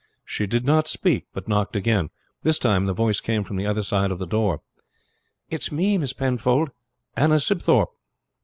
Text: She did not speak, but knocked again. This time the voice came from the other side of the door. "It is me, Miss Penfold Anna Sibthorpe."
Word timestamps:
She 0.25 0.47
did 0.47 0.65
not 0.65 0.87
speak, 0.87 1.27
but 1.31 1.47
knocked 1.47 1.75
again. 1.75 2.09
This 2.41 2.57
time 2.57 2.87
the 2.87 2.91
voice 2.93 3.19
came 3.19 3.43
from 3.43 3.55
the 3.57 3.67
other 3.67 3.83
side 3.83 4.09
of 4.09 4.17
the 4.17 4.25
door. 4.25 4.61
"It 5.51 5.61
is 5.61 5.71
me, 5.71 5.95
Miss 5.99 6.11
Penfold 6.13 6.71
Anna 7.15 7.39
Sibthorpe." 7.39 7.95